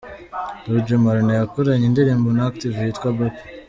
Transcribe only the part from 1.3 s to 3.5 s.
yakoranye indirimbo na Active yitwa 'Bape'.